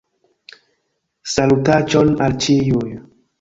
Salutaĉon 1.33 2.11
al 2.29 2.35
ĉiuj 2.47 2.89